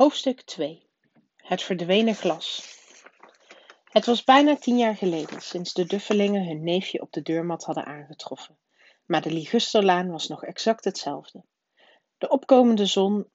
[0.00, 0.88] Hoofdstuk 2
[1.36, 2.78] Het verdwenen glas.
[3.84, 7.84] Het was bijna tien jaar geleden sinds de Duffelingen hun neefje op de deurmat hadden
[7.84, 8.58] aangetroffen,
[9.06, 11.44] maar de Ligusterlaan was nog exact hetzelfde.
[12.18, 13.26] De opkomende zon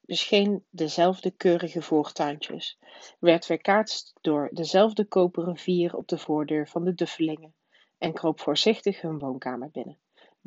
[0.00, 2.78] bescheen dezelfde keurige voortuintjes,
[3.18, 7.54] werd weerkaatst door dezelfde koperen vier op de voordeur van de Duffelingen
[7.98, 9.98] en kroop voorzichtig hun woonkamer binnen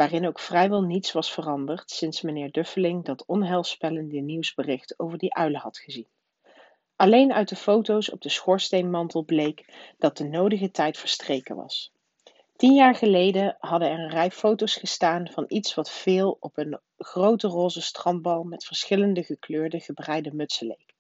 [0.02, 5.60] waarin ook vrijwel niets was veranderd sinds meneer Duffeling dat onheilspellende nieuwsbericht over die uilen
[5.60, 6.08] had gezien.
[6.96, 11.92] Alleen uit de foto's op de schoorsteenmantel bleek dat de nodige tijd verstreken was.
[12.56, 16.80] Tien jaar geleden hadden er een rij foto's gestaan van iets wat veel op een
[16.98, 20.94] grote roze strandbal met verschillende gekleurde gebreide mutsen leek.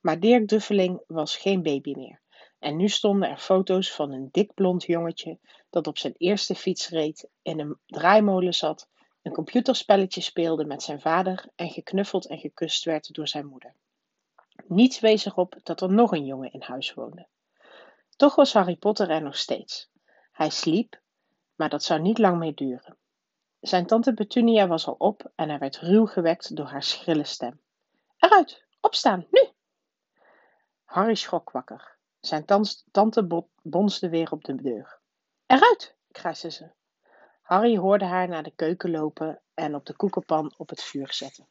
[0.00, 2.20] Maar Dirk Duffeling was geen baby meer.
[2.58, 5.38] En nu stonden er foto's van een dik blond jongetje
[5.70, 8.88] dat op zijn eerste fiets reed, in een draaimolen zat,
[9.22, 13.74] een computerspelletje speelde met zijn vader en geknuffeld en gekust werd door zijn moeder.
[14.66, 17.26] Niets wees erop dat er nog een jongen in huis woonde.
[18.16, 19.88] Toch was Harry Potter er nog steeds.
[20.32, 21.00] Hij sliep,
[21.54, 22.96] maar dat zou niet lang meer duren.
[23.60, 27.60] Zijn tante Petunia was al op en hij werd ruw gewekt door haar schrille stem.
[28.18, 29.48] Eruit, opstaan, nu!
[30.84, 31.97] Harry schrok wakker.
[32.28, 32.44] Zijn
[32.90, 35.00] tante bonsde weer op de deur.
[35.46, 36.70] Eruit, krijste ze.
[37.42, 41.46] Harry hoorde haar naar de keuken lopen en op de koekenpan op het vuur zetten.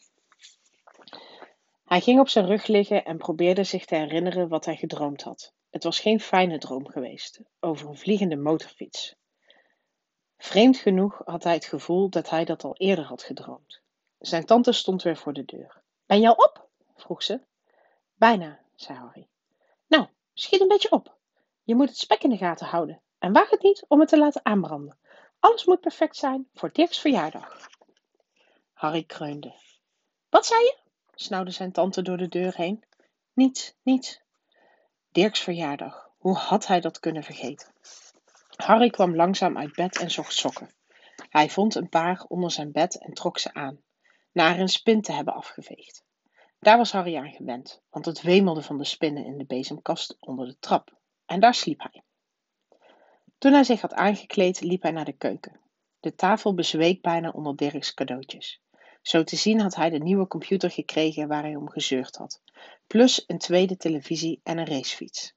[1.85, 5.53] Hij ging op zijn rug liggen en probeerde zich te herinneren wat hij gedroomd had.
[5.69, 9.15] Het was geen fijne droom geweest, over een vliegende motorfiets.
[10.37, 13.81] Vreemd genoeg had hij het gevoel dat hij dat al eerder had gedroomd.
[14.19, 15.81] Zijn tante stond weer voor de deur.
[16.05, 16.69] Ben je op?
[16.95, 17.41] vroeg ze.
[18.15, 19.27] Bijna, zei Harry.
[19.87, 20.07] Nou,
[20.39, 21.17] Schiet een beetje op.
[21.63, 24.17] Je moet het spek in de gaten houden en waag het niet om het te
[24.17, 24.97] laten aanbranden.
[25.39, 27.69] Alles moet perfect zijn voor Dirks verjaardag.
[28.73, 29.53] Harry kreunde.
[30.29, 30.77] Wat zei je?
[31.15, 32.83] snauwde zijn tante door de deur heen.
[33.33, 34.21] Niets, niets.
[35.11, 36.09] Dirks verjaardag.
[36.17, 37.73] Hoe had hij dat kunnen vergeten?
[38.55, 40.73] Harry kwam langzaam uit bed en zocht sokken.
[41.29, 43.81] Hij vond een paar onder zijn bed en trok ze aan,
[44.31, 46.03] na er een spin te hebben afgeveegd.
[46.59, 50.45] Daar was Harry aan gewend, want het wemelde van de spinnen in de bezemkast onder
[50.45, 52.03] de trap, en daar sliep hij.
[53.37, 55.59] Toen hij zich had aangekleed, liep hij naar de keuken.
[55.99, 58.61] De tafel bezweek bijna onder Dirks cadeautjes.
[59.01, 62.41] Zo te zien had hij de nieuwe computer gekregen waar hij om gezeurd had,
[62.87, 65.33] plus een tweede televisie en een racefiets.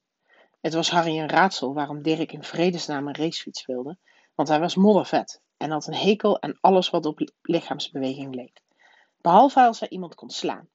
[0.61, 3.99] Het was Harry een raadsel waarom Dirk in vredesnaam een racefiets wilde,
[4.35, 8.61] want hij was moddervet en had een hekel aan alles wat op lichaamsbeweging leek,
[9.21, 10.69] behalve als hij iemand kon slaan.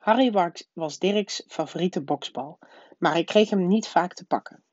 [0.00, 2.58] Harry was Dirks favoriete boksbal,
[2.98, 4.64] maar hij kreeg hem niet vaak te pakken.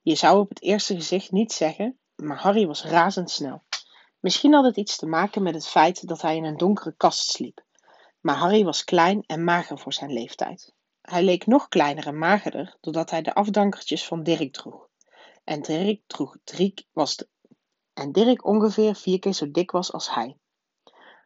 [0.00, 3.62] Je zou op het eerste gezicht niet zeggen, maar Harry was razendsnel.
[4.20, 7.30] Misschien had het iets te maken met het feit dat hij in een donkere kast
[7.30, 7.64] sliep.
[8.20, 10.74] Maar Harry was klein en mager voor zijn leeftijd.
[11.00, 14.88] Hij leek nog kleiner en magerder doordat hij de afdankertjes van Dirk droeg.
[15.44, 17.24] En Dirk droeg drie was
[17.94, 20.36] en Dirk ongeveer vier keer zo dik was als hij.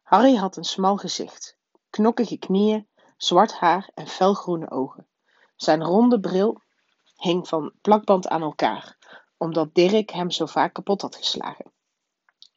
[0.03, 1.57] Harry had een smal gezicht,
[1.89, 2.87] knokkige knieën
[3.23, 5.07] zwart haar en felgroene ogen.
[5.55, 6.61] Zijn ronde bril
[7.15, 8.97] hing van plakband aan elkaar,
[9.37, 11.71] omdat Dirk hem zo vaak kapot had geslagen.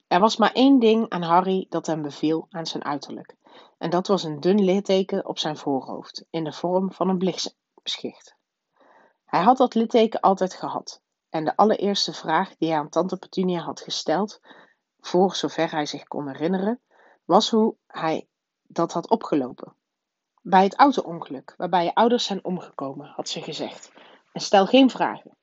[0.07, 3.37] Er was maar één ding aan Harry dat hem beviel aan zijn uiterlijk,
[3.79, 8.37] en dat was een dun litteken op zijn voorhoofd, in de vorm van een bliksemschicht.
[9.25, 13.61] Hij had dat litteken altijd gehad, en de allereerste vraag die hij aan tante Petunia
[13.61, 14.41] had gesteld,
[15.01, 16.81] voor zover hij zich kon herinneren,
[17.25, 18.29] was hoe hij
[18.63, 19.76] dat had opgelopen.
[20.49, 23.93] Bij het auto-ongeluk waarbij je ouders zijn omgekomen, had ze gezegd.
[24.33, 25.37] En stel geen vragen.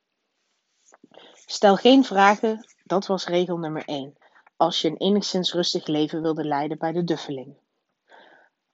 [1.34, 4.16] Stel geen vragen, dat was regel nummer 1,
[4.56, 7.56] als je een enigszins rustig leven wilde leiden bij de Duffeling.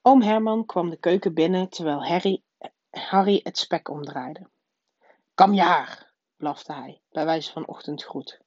[0.02, 2.42] Oom Herman kwam de keuken binnen terwijl Harry,
[2.90, 4.48] Harry het spek omdraaide.
[5.34, 8.40] Kam je haar, blafte hij, bij wijze van ochtendgroet.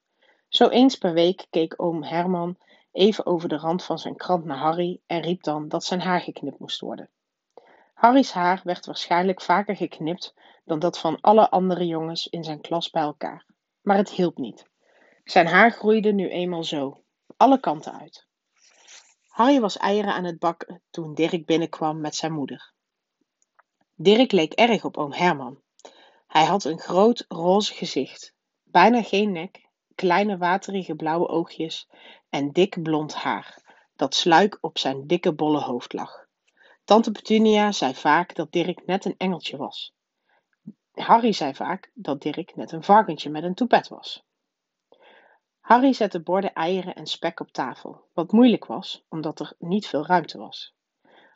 [0.47, 2.57] Zo eens per week keek oom Herman
[2.91, 6.21] even over de rand van zijn krant naar Harry en riep dan dat zijn haar
[6.21, 7.09] geknipt moest worden.
[8.03, 10.33] Harry's haar werd waarschijnlijk vaker geknipt
[10.65, 13.45] dan dat van alle andere jongens in zijn klas bij elkaar.
[13.81, 14.65] Maar het hielp niet.
[15.23, 17.03] Zijn haar groeide nu eenmaal zo,
[17.37, 18.27] alle kanten uit.
[19.27, 22.73] Harry was eieren aan het bakken toen Dirk binnenkwam met zijn moeder.
[23.95, 25.61] Dirk leek erg op oom Herman.
[26.27, 28.33] Hij had een groot roze gezicht,
[28.63, 31.89] bijna geen nek, kleine waterige blauwe oogjes
[32.29, 36.22] en dik blond haar, dat sluik op zijn dikke bolle hoofd lag.
[36.83, 39.93] Tante Petunia zei vaak dat Dirk net een engeltje was.
[40.91, 44.23] Harry zei vaak dat Dirk net een varkentje met een toepet was.
[45.59, 50.05] Harry zette borden eieren en spek op tafel, wat moeilijk was, omdat er niet veel
[50.05, 50.73] ruimte was.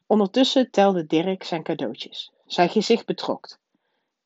[0.05, 2.31] Ondertussen telde Dirk zijn cadeautjes.
[2.45, 3.57] Zijn gezicht betrok.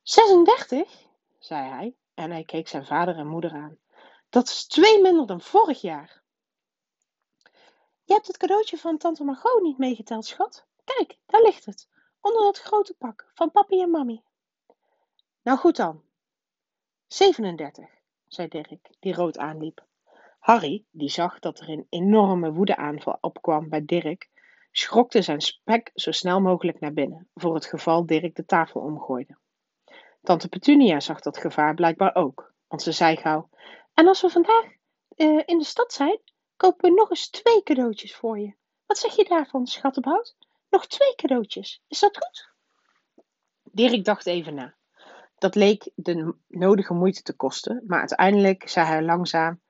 [0.01, 1.07] 36,
[1.39, 3.77] zei hij en hij keek zijn vader en moeder aan.
[4.29, 6.21] Dat is twee minder dan vorig jaar.
[8.03, 10.65] Je hebt het cadeautje van tante Margot niet meegeteld, schat.
[10.95, 11.89] Kijk, daar ligt het,
[12.21, 14.23] onder dat grote pak van papi en mammy.
[15.41, 16.03] Nou goed dan.
[17.07, 17.89] 37,
[18.27, 19.85] zei Dirk, die rood aanliep.
[20.39, 24.29] Harry, die zag dat er een enorme woedeaanval opkwam bij Dirk,
[24.71, 29.37] schrokte zijn spek zo snel mogelijk naar binnen, voor het geval Dirk de tafel omgooide.
[30.21, 33.49] Tante Petunia zag dat gevaar blijkbaar ook, want ze zei gauw:
[33.93, 34.65] En als we vandaag
[35.15, 36.19] uh, in de stad zijn,
[36.57, 38.55] kopen we nog eens twee cadeautjes voor je.
[38.85, 40.35] Wat zeg je daarvan, schattenbout?
[40.71, 42.49] Nog twee cadeautjes, is dat goed?
[43.63, 44.75] Dirk dacht even na.
[45.37, 49.61] Dat leek de nodige moeite te kosten, maar uiteindelijk zei hij langzaam: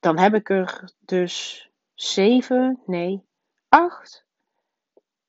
[0.00, 3.26] Dan heb ik er dus zeven, nee,
[3.68, 4.24] acht,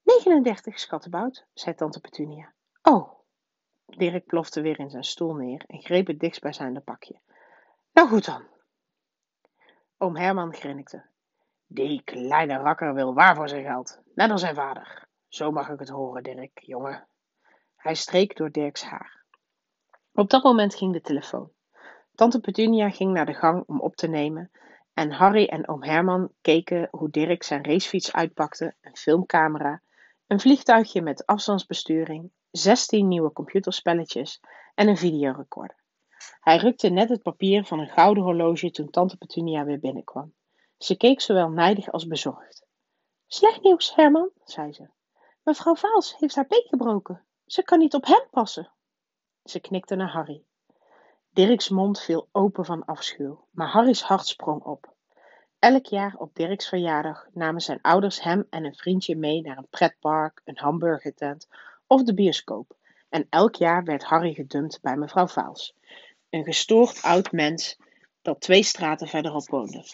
[0.04, 2.54] 39, schattenbout, zei tante Petunia.
[2.81, 3.18] Oh,
[3.86, 7.19] Dirk plofte weer in zijn stoel neer en greep het dichtstbijzijnde pakje.
[7.94, 8.48] Nou goed dan.
[9.98, 11.06] Oom Herman grinnikte.
[11.69, 15.08] Die kleine rakker wil waar voor zijn geld, net als zijn vader.
[15.28, 17.08] Zo mag ik het horen, Dirk, jongen.
[17.75, 19.24] Hij streek door Dirks haar.
[20.14, 21.52] Op dat moment ging de telefoon.
[22.16, 24.52] Tante Petunia ging naar de gang om op te nemen
[24.94, 29.81] en Harry en oom Herman keken hoe Dirk zijn racefiets uitpakte, een filmcamera,
[30.28, 34.42] een vliegtuigje met afstandsbesturing, 16 nieuwe computerspelletjes
[34.75, 35.78] en een videorecorder.
[36.40, 40.34] Hij rukte net het papier van een gouden horloge toen tante Petunia weer binnenkwam.
[40.77, 42.65] Ze keek zowel nijdig als bezorgd.
[43.27, 44.89] Slecht nieuws, Herman, zei ze.
[45.44, 47.25] Mevrouw Vaals heeft haar been gebroken.
[47.45, 48.71] Ze kan niet op hem passen.
[49.44, 50.44] Ze knikte naar Harry.
[51.29, 54.94] Dirks mond viel open van afschuw, maar Harry's hart sprong op.
[55.59, 59.68] Elk jaar op Dirks verjaardag namen zijn ouders hem en een vriendje mee naar een
[59.69, 61.47] pretpark, een hamburgertent
[61.88, 62.75] of de bioscoop.
[63.09, 65.75] En elk jaar werd Harry gedumpt bij mevrouw Vaals,
[66.30, 67.77] een gestoord oud mens
[68.21, 69.85] dat twee straten verderop woonde.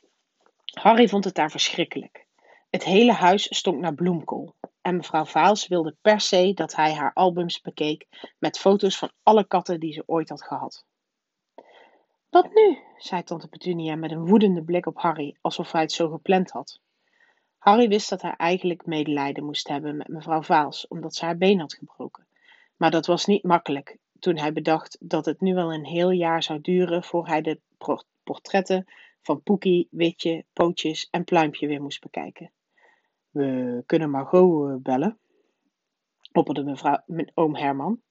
[0.74, 2.26] Harry vond het daar verschrikkelijk.
[2.70, 4.56] Het hele huis stonk naar bloemkool.
[4.82, 8.08] En mevrouw Vaals wilde per se dat hij haar albums bekeek
[8.40, 10.86] met foto's van alle katten die ze ooit had gehad.
[12.30, 12.78] Wat nu?
[12.98, 16.80] zei tante Petunia met een woedende blik op Harry, alsof hij het zo gepland had.
[17.58, 21.60] Harry wist dat hij eigenlijk medelijden moest hebben met mevrouw Vaals, omdat ze haar been
[21.60, 22.28] had gebroken.
[22.78, 26.44] Maar dat was niet makkelijk toen hij bedacht dat het nu wel een heel jaar
[26.44, 27.60] zou duren voor hij de
[28.24, 28.86] portretten
[29.24, 32.52] van Poekie, Witje, Pootjes en Pluimpje weer moest bekijken.
[33.30, 35.20] We kunnen Margot eh, bellen,
[36.32, 37.04] opperde mevrouw,
[37.34, 38.02] oom Herman.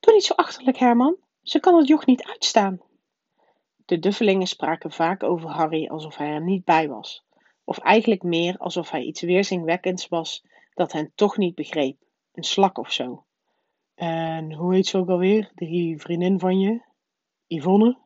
[0.00, 1.16] Doe niet zo achterlijk, Herman.
[1.42, 2.80] Ze kan het joch niet uitstaan.
[3.84, 7.24] De duffelingen spraken vaak over Harry alsof hij er niet bij was,
[7.64, 10.44] of eigenlijk meer alsof hij iets weerzinwekkends was
[10.74, 11.96] dat hen toch niet begreep,
[12.32, 13.24] een slak of zo.
[13.94, 16.82] En hoe heet ze ook alweer, die vriendin van je?
[17.46, 17.98] Yvonne?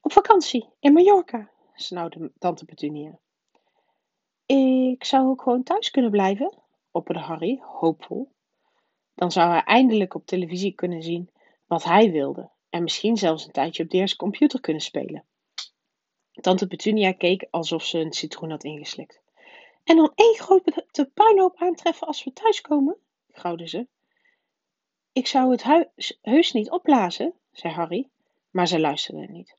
[0.00, 3.18] Op vakantie, in Mallorca, snauwde tante Petunia.
[4.46, 6.54] Ik zou ook gewoon thuis kunnen blijven,
[6.90, 8.32] opperde Harry, hoopvol.
[9.14, 11.30] Dan zou hij eindelijk op televisie kunnen zien
[11.66, 15.24] wat hij wilde en misschien zelfs een tijdje op Deers computer kunnen spelen.
[16.32, 19.20] Tante Petunia keek alsof ze een citroen had ingeslikt.
[19.84, 22.96] En dan één grote puinhoop aantreffen als we thuiskomen,
[23.30, 23.86] grauwde ze.
[25.12, 28.08] Ik zou het huis heus niet opblazen, zei Harry,
[28.50, 29.58] maar ze luisterde niet.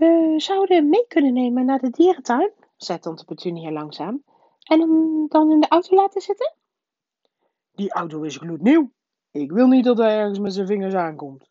[0.00, 4.24] We zouden mee kunnen nemen naar de dierentuin, zei tante Petunia langzaam,
[4.62, 6.54] en hem dan in de auto laten zitten?
[7.72, 8.92] Die auto is gloednieuw.
[9.30, 11.48] Ik wil niet dat hij ergens met zijn vingers aankomt.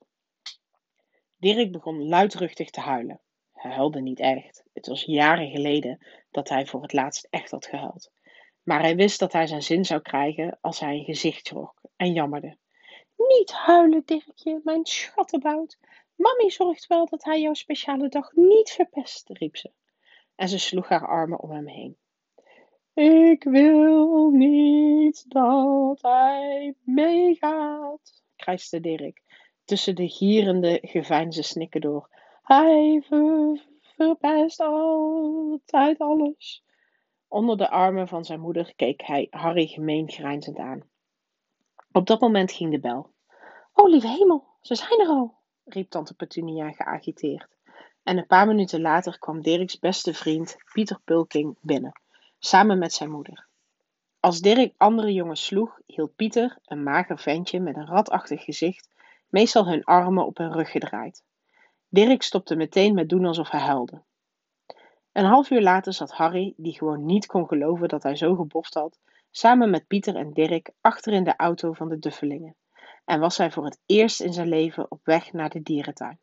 [1.38, 3.22] Dirk begon luidruchtig te huilen.
[3.54, 4.64] Hij huilde niet echt.
[4.74, 8.12] Het was jaren geleden dat hij voor het laatst echt had gehuild.
[8.64, 12.14] Maar hij wist dat hij zijn zin zou krijgen als hij een gezicht trok en
[12.14, 12.58] jammerde.
[13.18, 15.78] Niet huilen, Dirkje, mijn schattenbout.
[16.20, 19.72] Mammy zorgt wel dat hij jouw speciale dag niet verpest, riep ze.
[20.36, 21.98] En ze sloeg haar armen om hem heen.
[22.94, 29.22] Ik wil niet dat hij meegaat, krijste Dirk,
[29.64, 32.10] tussen de gierende, geveinsde snikken door.
[32.44, 36.64] Hij ver verpest altijd alles.
[37.28, 40.90] Onder de armen van zijn moeder keek hij Harry gemeen grijnzend aan.
[41.92, 43.10] Op dat moment ging de bel.
[43.74, 45.39] O, lieve hemel, ze zijn er al,
[45.74, 47.48] riep tante Petunia geagiteerd.
[48.04, 51.94] En een paar minuten later kwam Dirks beste vriend, Pieter Pulking, binnen
[52.40, 53.48] samen met zijn moeder.
[54.20, 58.90] Als Dirk andere jongens sloeg, hield Pieter, een mager ventje met een ratachtig gezicht,
[59.30, 61.24] meestal hun armen op hun rug gedraaid.
[61.90, 64.02] Dirk stopte meteen met doen alsof hij huilde.
[65.12, 68.74] Een half uur later zat Harry, die gewoon niet kon geloven dat hij zo geboft
[68.74, 69.00] had,
[69.32, 72.56] samen met Pieter en Dirk achter in de auto van de Duffelingen
[73.10, 76.20] en was hij voor het eerst in zijn leven op weg naar de dierentuin.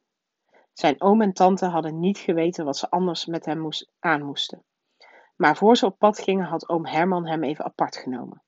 [0.73, 4.63] Zijn oom en tante hadden niet geweten wat ze anders met hem aan moesten.
[5.37, 8.43] Maar voor ze op pad gingen had oom Herman hem even apart genomen.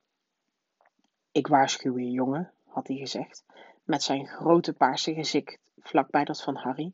[1.33, 3.45] Ik waarschuw je, jongen, had hij gezegd,
[3.85, 6.92] met zijn grote paarse gezicht vlakbij dat van Harry.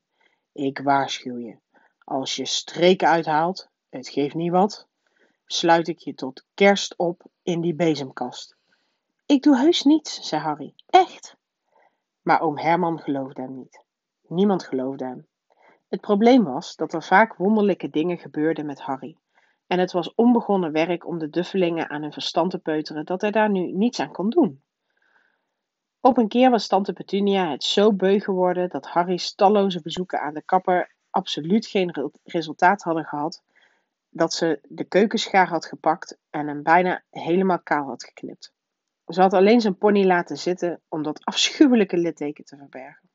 [0.52, 1.56] Ik waarschuw je.
[2.04, 4.86] Als je streken uithaalt, het geeft niet wat,
[5.46, 8.53] sluit ik je tot kerst op in die bezemkast.
[9.34, 10.74] Ik doe heus niets, zei Harry.
[10.86, 11.36] Echt?
[12.22, 13.84] Maar oom Herman geloofde hem niet.
[14.28, 15.26] Niemand geloofde hem.
[15.88, 19.16] Het probleem was dat er vaak wonderlijke dingen gebeurden met Harry.
[19.66, 23.30] En het was onbegonnen werk om de duffelingen aan hun verstand te peuteren dat hij
[23.30, 24.62] daar nu niets aan kon doen.
[26.00, 30.34] Op een keer was tante Petunia het zo beu geworden dat Harry's talloze bezoeken aan
[30.34, 33.42] de kapper absoluut geen resultaat hadden gehad,
[34.08, 38.52] dat ze de keukenschaar had gepakt en hem bijna helemaal kaal had geknipt.
[39.06, 43.08] Ze had alleen zijn pony laten zitten om dat afschuwelijke litteken te verbergen.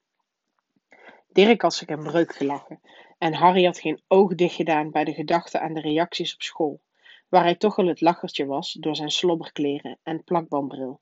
[1.28, 2.82] Dirk had zich een breuk gelachen
[3.18, 6.82] en Harry had geen oog dicht gedaan bij de gedachte aan de reacties op school,
[7.30, 11.02] waar hij toch al het lachertje was door zijn slobberkleren en plakbandbril.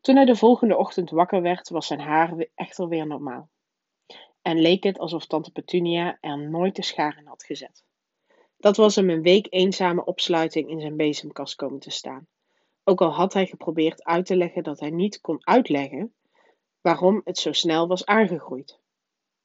[0.00, 3.48] Toen hij de volgende ochtend wakker werd, was zijn haar echter weer normaal.
[4.42, 7.84] En leek het alsof tante Petunia er nooit de scharen had gezet.
[8.56, 12.26] Dat was hem een week eenzame opsluiting in zijn bezemkast komen te staan.
[12.84, 16.14] Ook al had hij geprobeerd uit te leggen dat hij niet kon uitleggen
[16.80, 18.78] waarom het zo snel was aangegroeid.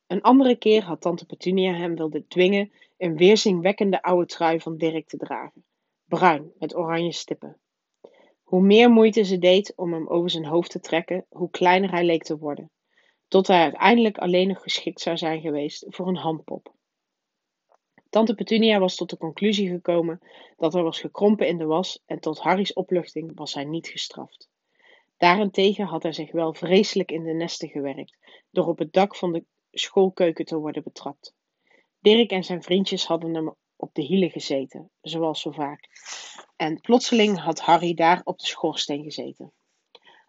[0.08, 5.08] Een andere keer had tante Petunia hem wilde dwingen een weerzinwekkende oude trui van Dirk
[5.08, 5.65] te dragen,
[6.05, 7.58] bruin met oranje stippen.
[8.43, 12.05] Hoe meer moeite ze deed om hem over zijn hoofd te trekken, hoe kleiner hij
[12.05, 12.72] leek te worden,
[13.27, 16.74] tot hij uiteindelijk alleen nog geschikt zou zijn geweest voor een handpop.
[18.10, 20.20] Tante Petunia was tot de conclusie gekomen
[20.58, 24.50] dat er was gekrompen in de was en tot Harry's opluchting was hij niet gestraft.
[25.18, 28.18] Daarentegen had hij zich wel vreselijk in de nesten gewerkt
[28.51, 31.34] door op het dak van de schoolkeuken te worden betrapt.
[32.00, 35.88] Dirk en zijn vriendjes hadden hem op de hielen gezeten, zoals zo vaak.
[36.56, 39.51] En plotseling had Harry daar op de schoorsteen gezeten.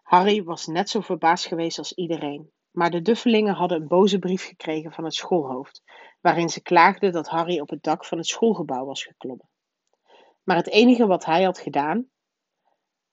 [0.03, 4.45] Harry was net zo verbaasd geweest als iedereen, maar de duffelingen hadden een boze brief
[4.45, 5.83] gekregen van het schoolhoofd,
[6.21, 9.49] waarin ze klaagden dat Harry op het dak van het schoolgebouw was geklommen.
[10.43, 12.09] Maar het enige wat hij had gedaan,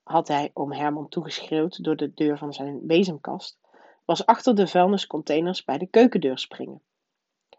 [0.02, 3.58] had hij om Herman toegeschreeuwd door de deur van zijn bezemkast,
[4.04, 6.82] was achter de vuilniscontainers bij de keukendeur springen.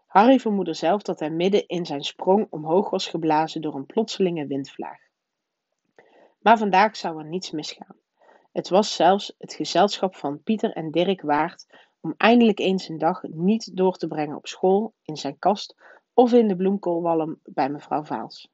[0.06, 4.46] Harry vermoedde zelf dat hij midden in zijn sprong omhoog was geblazen door een plotselinge
[4.46, 4.98] windvlaag.
[6.40, 7.96] Maar vandaag zou er niets misgaan.
[8.52, 11.66] Het was zelfs het gezelschap van Pieter en Dirk waard
[12.00, 15.76] om eindelijk eens een dag niet door te brengen op school, in zijn kast
[16.14, 18.50] of in de bloemkoolwalm bij mevrouw Vaals.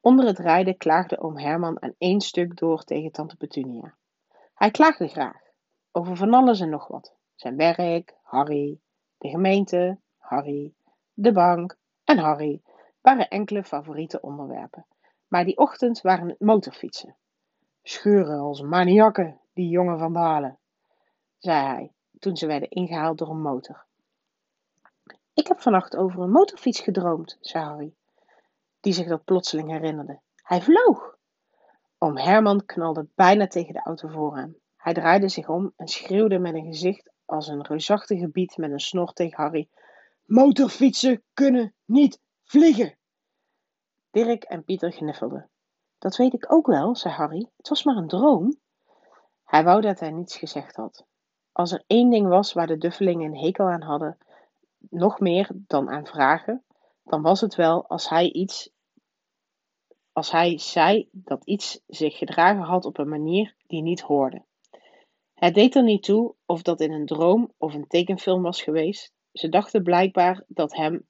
[0.00, 3.94] Onder het rijden klaagde oom Herman aan één stuk door tegen tante Petunia.
[4.54, 5.40] Hij klaagde graag,
[5.92, 7.14] over van alles en nog wat.
[7.34, 8.80] Zijn werk, Harry,
[9.18, 10.74] de gemeente, Harry,
[11.12, 12.62] de bank en Harry
[13.00, 14.86] waren enkele favoriete onderwerpen.
[15.28, 17.16] Maar die ochtend waren het motorfietsen.
[17.82, 20.58] Scheuren als maniakken, die jonge vandalen,
[21.38, 23.84] zei hij toen ze werden ingehaald door een motor.
[25.34, 27.94] Ik heb vannacht over een motorfiets gedroomd, zei Harry,
[28.80, 30.20] die zich dat plotseling herinnerde.
[30.36, 31.18] Hij vloog.
[31.98, 34.56] Oom Herman knalde bijna tegen de auto voor hem.
[34.76, 38.80] Hij draaide zich om en schreeuwde met een gezicht als een reusachtige biet met een
[38.80, 39.68] snor tegen Harry.
[40.24, 42.98] Motorfietsen kunnen niet vliegen!
[44.10, 45.50] Dirk en Pieter gniffelden.
[45.98, 47.48] Dat weet ik ook wel, zei Harry.
[47.56, 48.58] Het was maar een droom.
[49.44, 51.04] Hij wou dat hij niets gezegd had.
[51.52, 54.18] Als er één ding was waar de Duffelingen een hekel aan hadden,
[54.78, 56.64] nog meer dan aan vragen,
[57.04, 58.70] dan was het wel als hij iets
[60.12, 64.44] als hij zei dat iets zich gedragen had op een manier die niet hoorde.
[65.34, 69.12] Het deed er niet toe of dat in een droom of een tekenfilm was geweest.
[69.32, 71.06] Ze dachten blijkbaar dat hem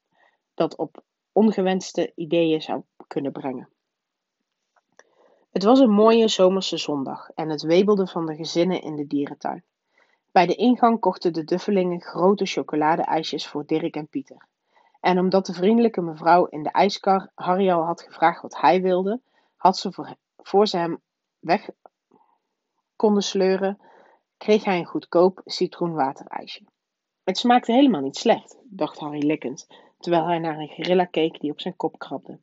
[0.55, 3.69] dat op ongewenste ideeën zou kunnen brengen.
[5.51, 9.65] Het was een mooie zomerse zondag en het webelde van de gezinnen in de dierentuin.
[10.33, 14.47] Bij de ingang kochten de duffelingen grote chocoladeijsjes voor Dirk en Pieter.
[15.01, 19.21] En omdat de vriendelijke mevrouw in de ijskar Harry al had gevraagd wat hij wilde,
[19.57, 21.01] had ze voor, voor ze hem
[21.39, 21.69] weg
[22.97, 23.79] konden sleuren,
[24.37, 26.65] kreeg hij een goedkoop citroenwaterijsje.
[27.25, 29.67] Het smaakte helemaal niet slecht, dacht Harry likkend,
[29.99, 32.41] terwijl hij naar een gorilla keek die op zijn kop krabde.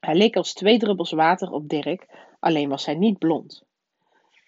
[0.00, 2.08] Hij leek als twee druppels water op Dirk,
[2.40, 3.64] alleen was hij niet blond.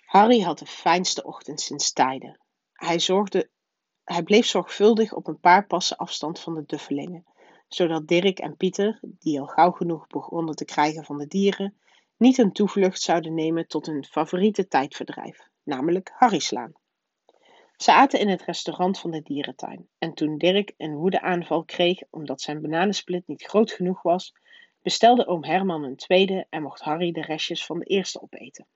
[0.04, 2.38] Harry had de fijnste ochtend sinds tijden.
[2.74, 3.50] Hij, zorgde,
[4.04, 7.26] hij bleef zorgvuldig op een paar passen afstand van de duffelingen,
[7.68, 11.78] zodat Dirk en Pieter, die al gauw genoeg begonnen te krijgen van de dieren,
[12.16, 16.72] niet een toevlucht zouden nemen tot hun favoriete tijdverdrijf, namelijk harryslaan.
[17.76, 22.40] Ze aten in het restaurant van de dierentuin en toen Dirk een woedeaanval kreeg omdat
[22.40, 24.34] zijn bananensplit niet groot genoeg was,
[24.82, 28.66] bestelde oom Herman een tweede en mocht Harry de restjes van de eerste opeten.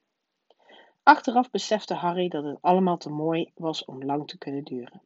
[1.09, 5.03] Achteraf besefte Harry dat het allemaal te mooi was om lang te kunnen duren.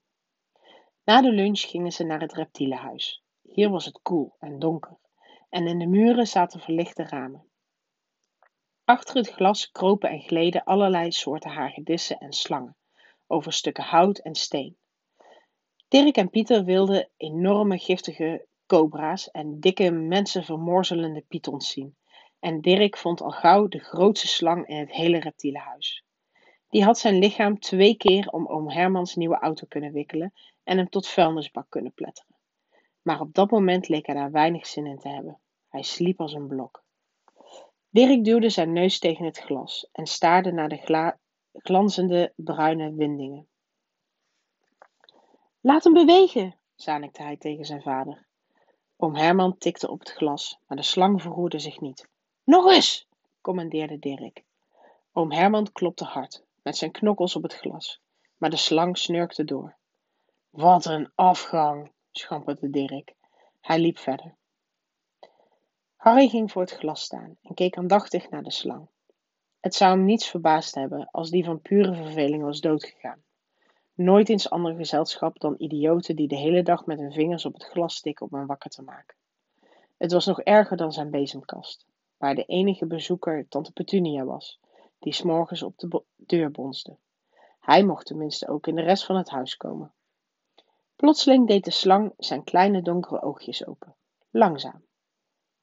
[1.04, 3.22] Na de lunch gingen ze naar het reptielenhuis.
[3.42, 4.98] Hier was het koel en donker
[5.48, 7.44] en in de muren zaten verlichte ramen.
[8.84, 12.76] Achter het glas kropen en gleden allerlei soorten hagedissen en slangen
[13.26, 14.76] over stukken hout en steen.
[15.88, 21.96] Dirk en Pieter wilden enorme giftige cobra's en dikke mensenvermorzelende pythons zien.
[22.42, 26.04] En Dirk vond al gauw de grootste slang in het hele reptielenhuis.
[26.68, 30.32] Die had zijn lichaam twee keer om oom Hermans nieuwe auto kunnen wikkelen
[30.64, 32.36] en hem tot vuilnisbak kunnen pletteren.
[33.02, 35.40] Maar op dat moment leek hij daar weinig zin in te hebben.
[35.68, 36.84] Hij sliep als een blok.
[37.88, 41.14] Dirk duwde zijn neus tegen het glas en staarde naar de
[41.52, 43.48] glanzende bruine windingen.
[45.60, 48.26] Laat hem bewegen, zanikte hij tegen zijn vader.
[48.96, 52.10] Oom Herman tikte op het glas, maar de slang verroerde zich niet.
[52.44, 53.06] Nog eens,
[53.40, 54.42] commandeerde Dirk.
[55.12, 58.00] Oom Herman klopte hard, met zijn knokkels op het glas,
[58.36, 59.76] maar de slang snurkte door.
[60.50, 63.14] Wat een afgang, schamperde Dirk.
[63.60, 64.34] Hij liep verder.
[65.96, 68.88] Harry ging voor het glas staan en keek aandachtig naar de slang.
[69.60, 73.22] Het zou hem niets verbaasd hebben als die van pure verveling was doodgegaan.
[73.94, 77.64] Nooit eens ander gezelschap dan idioten die de hele dag met hun vingers op het
[77.64, 79.16] glas stikken om hem wakker te maken.
[79.96, 81.86] Het was nog erger dan zijn bezemkast,
[82.22, 84.60] waar de enige bezoeker tante Petunia was,
[84.98, 86.96] die s'morgens op de deur bonsde.
[87.60, 89.92] Hij mocht tenminste ook in de rest van het huis komen.
[90.96, 93.94] Plotseling deed de slang zijn kleine donkere oogjes open.
[94.30, 94.84] Langzaam.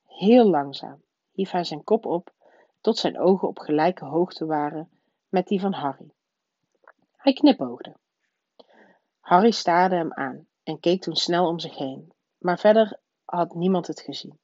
[0.06, 1.02] Heel langzaam
[1.32, 2.34] hief hij zijn kop op
[2.82, 4.90] tot zijn ogen op gelijke hoogte waren
[5.30, 6.12] met die van Harry.
[7.16, 7.96] Hij knipoogde.
[9.20, 13.88] Harry staarde hem aan en keek toen snel om zich heen, maar verder had niemand
[13.88, 14.40] het gezien.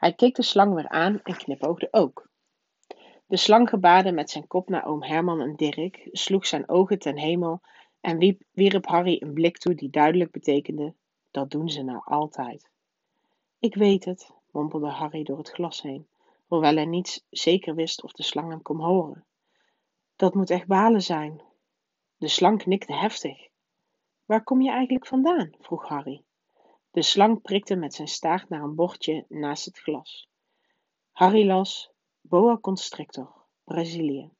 [0.00, 2.28] Hij keek de slang weer aan en knipoogde ook.
[3.26, 7.18] De slang gebaarde met zijn kop naar oom Herman en Dirk, sloeg zijn ogen ten
[7.18, 7.60] hemel
[8.00, 10.94] en wierp Harry een blik toe die duidelijk betekende:
[11.30, 12.70] dat doen ze nou altijd.
[13.58, 16.08] Ik weet het, mompelde Harry door het glas heen,
[16.46, 19.24] hoewel hij niet zeker wist of de slang hem kon horen.
[20.16, 21.42] Dat moet echt balen zijn.
[22.16, 23.48] De slang knikte heftig.
[24.24, 25.54] Waar kom je eigenlijk vandaan?
[25.58, 26.22] vroeg Harry.
[26.90, 30.28] De slang prikte met zijn staart naar een bordje naast het glas.
[31.12, 34.30] Harry las Boa constrictor, Brazilië.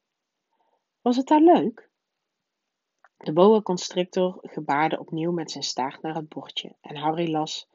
[1.01, 1.91] Was het daar leuk?
[3.17, 7.69] De boa constrictor gebaarde opnieuw met zijn staart naar het bordje en Harry las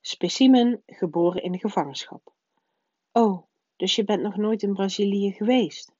[0.00, 2.32] Specimen geboren in gevangenschap.
[3.12, 3.42] Oh,
[3.76, 5.94] dus je bent nog nooit in Brazilië geweest?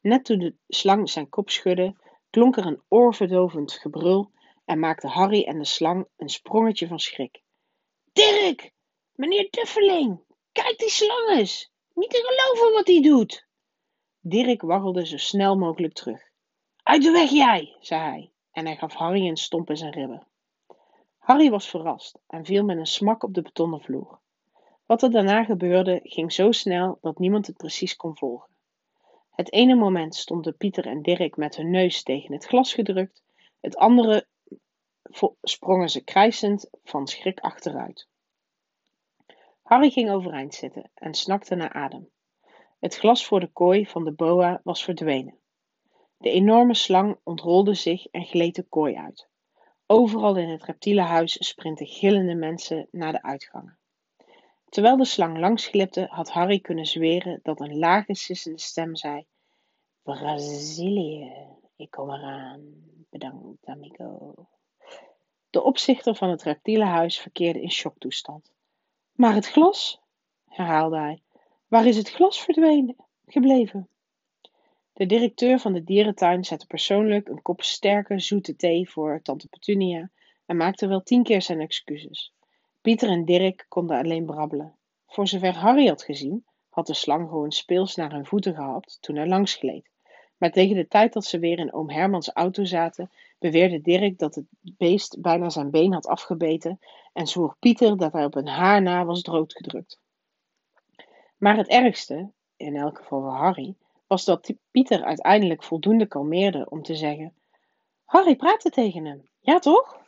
[0.00, 1.96] Net toen de slang zijn kop schudde,
[2.30, 4.30] klonk er een oorverdovend gebrul
[4.64, 7.42] en maakte Harry en de slang een sprongetje van schrik.
[8.12, 8.72] Dirk!
[9.12, 10.20] Meneer Duffeling!
[10.52, 11.70] Kijk die slang eens!
[11.94, 13.46] Niet te geloven wat hij doet!
[14.20, 16.22] Dirk waggelde zo snel mogelijk terug.
[16.82, 20.26] Uit de weg jij, zei hij, en hij gaf Harry een stomp in zijn ribben.
[21.18, 24.18] Harry was verrast en viel met een smak op de betonnen vloer.
[24.86, 28.50] Wat er daarna gebeurde ging zo snel dat niemand het precies kon volgen.
[29.30, 33.22] Het ene moment stonden Pieter en Dirk met hun neus tegen het glas gedrukt,
[33.60, 34.26] het andere
[35.42, 38.08] sprongen ze krijsend van schrik achteruit.
[39.62, 42.10] Harry ging overeind zitten en snakte naar adem.
[42.78, 45.38] Het glas voor de kooi van de boa was verdwenen.
[46.16, 49.28] De enorme slang ontrolde zich en gleed de kooi uit.
[49.86, 53.78] Overal in het reptielenhuis sprintten gillende mensen naar de uitgangen.
[54.68, 59.26] Terwijl de slang langs glipte, had Harry kunnen zweren dat een lage, sissende stem zei:
[60.02, 61.32] Brazilië,
[61.76, 62.88] ik kom eraan.
[63.10, 64.34] Bedankt, amigo.
[65.50, 68.52] De opzichter van het reptielenhuis verkeerde in shocktoestand.
[69.12, 70.00] Maar het glas,
[70.48, 71.22] herhaalde hij.
[71.68, 73.88] Waar is het glas verdwenen, gebleven?
[74.92, 80.10] De directeur van de dierentuin zette persoonlijk een kop sterke, zoete thee voor tante Petunia
[80.46, 82.32] en maakte wel tien keer zijn excuses.
[82.80, 84.74] Pieter en Dirk konden alleen brabbelen.
[85.06, 89.16] Voor zover Harry had gezien, had de slang gewoon speels naar hun voeten gehapt toen
[89.16, 89.90] hij langs gleed.
[90.36, 93.10] Maar tegen de tijd dat ze weer in oom Hermans auto zaten,
[93.40, 96.78] beweerde Dirk dat het beest bijna zijn been had afgebeten
[97.12, 100.00] en zwoer Pieter dat hij op een haar na was doodgedrukt.
[101.36, 103.74] Maar het ergste, in elk geval voor Harry,
[104.06, 107.34] was dat Pieter uiteindelijk voldoende kalmeerde om te zeggen:
[108.04, 109.98] Harry praatte tegen hem, ja toch?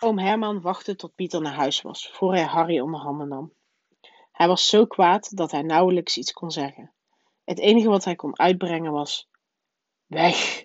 [0.00, 3.52] Oom Herman wachtte tot Pieter naar huis was, voor hij Harry onder handen nam.
[4.32, 6.92] Hij was zo kwaad dat hij nauwelijks iets kon zeggen.
[7.44, 9.28] Het enige wat hij kon uitbrengen was:
[10.06, 10.64] Weg,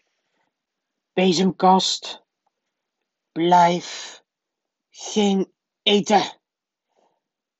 [1.17, 2.25] bezemkast,
[3.31, 4.23] blijf,
[4.89, 5.51] geen
[5.83, 6.21] eten.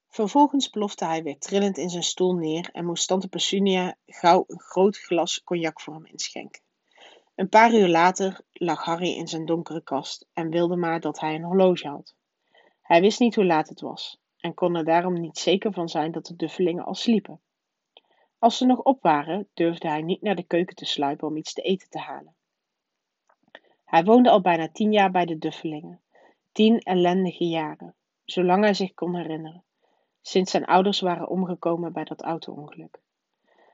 [0.08, 4.60] Vervolgens plofte hij weer trillend in zijn stoel neer en moest tante Petunia gauw een
[4.60, 6.62] groot glas cognac voor hem inschenken.
[7.36, 11.36] Een paar uur later lag Harry in zijn donkere kast en wilde maar dat hij
[11.36, 12.16] een horloge had.
[12.82, 16.12] Hij wist niet hoe laat het was en kon er daarom niet zeker van zijn
[16.12, 17.42] dat de duffelingen al sliepen.
[18.40, 21.54] Als ze nog op waren, durfde hij niet naar de keuken te sluipen om iets
[21.54, 22.37] te eten te halen.
[23.88, 26.02] Hij woonde al bijna tien jaar bij de duffelingen.
[26.52, 27.96] Tien ellendige jaren,
[28.26, 29.64] zolang hij zich kon herinneren,
[30.22, 33.00] sinds zijn ouders waren omgekomen bij dat auto-ongeluk.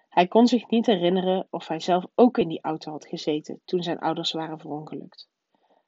[0.09, 3.83] Hij kon zich niet herinneren of hij zelf ook in die auto had gezeten toen
[3.83, 5.29] zijn ouders waren verongelukt.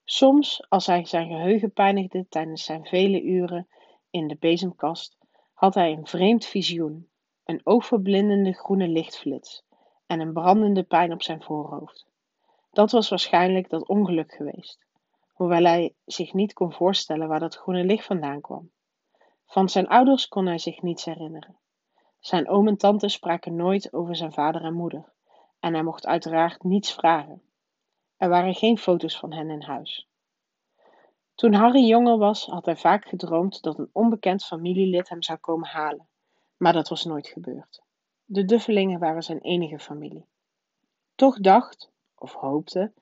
[0.03, 3.67] Soms, als hij zijn geheugen pijnigde tijdens zijn vele uren
[4.09, 5.17] in de bezemkast,
[5.53, 7.09] had hij een vreemd visioen,
[7.43, 9.63] een oogverblindende groene lichtflits
[10.05, 12.07] en een brandende pijn op zijn voorhoofd.
[12.75, 14.85] Dat was waarschijnlijk dat ongeluk geweest,
[15.33, 18.71] hoewel hij zich niet kon voorstellen waar dat groene licht vandaan kwam.
[19.45, 21.57] Van zijn ouders kon hij zich niets herinneren.
[22.19, 25.13] Zijn oom en tante spraken nooit over zijn vader en moeder,
[25.59, 27.41] en hij mocht uiteraard niets vragen.
[28.17, 30.07] Er waren geen foto's van hen in huis.
[31.35, 35.67] Toen Harry jonger was, had hij vaak gedroomd dat een onbekend familielid hem zou komen
[35.67, 36.07] halen,
[36.57, 37.83] maar dat was nooit gebeurd.
[38.25, 40.25] De Duffelingen waren zijn enige familie.
[41.15, 42.93] Toch dacht, of hoopte,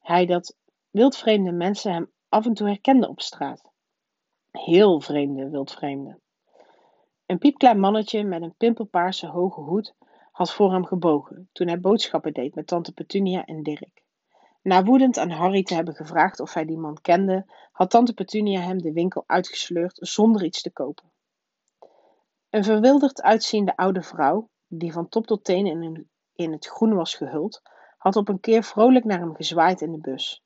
[0.00, 0.56] hij dat
[0.90, 3.70] wildvreemde mensen hem af en toe herkenden op straat.
[4.50, 6.20] Heel vreemde wildvreemden.
[7.26, 9.94] Een piepklein mannetje met een pimpelpaarse hoge hoed
[10.32, 14.02] had voor hem gebogen toen hij boodschappen deed met tante Petunia en Dirk.
[14.62, 18.60] Na woedend aan Harry te hebben gevraagd of hij die man kende, had tante Petunia
[18.60, 21.12] hem de winkel uitgesleurd zonder iets te kopen.
[22.50, 27.14] Een verwilderd uitziende oude vrouw, die van top tot teen in, in het groen was
[27.14, 27.62] gehuld,
[28.00, 30.42] had op een keer vrolijk naar hem gezwaaid in de bus.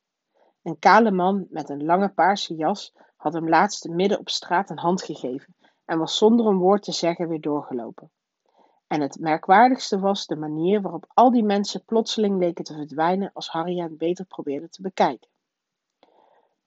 [0.63, 4.79] Een kale man met een lange paarse jas had hem laatst midden op straat een
[4.79, 8.11] hand gegeven en was zonder een woord te zeggen weer doorgelopen.
[8.87, 13.49] En het merkwaardigste was de manier waarop al die mensen plotseling leken te verdwijnen als
[13.49, 15.29] Harry hen beter probeerde te bekijken.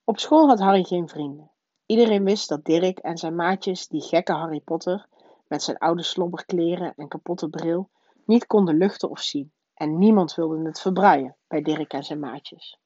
[0.03, 1.51] Op school had Harry geen vrienden.
[1.85, 5.07] Iedereen wist dat Dirk en zijn maatjes die gekke Harry Potter,
[5.47, 7.89] met zijn oude slobberkleren en kapotte bril,
[8.25, 9.51] niet konden luchten of zien.
[9.77, 12.79] En niemand wilde het verbruien bij Dirk en zijn maatjes.